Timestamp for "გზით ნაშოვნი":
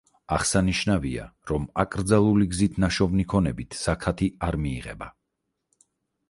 2.53-3.27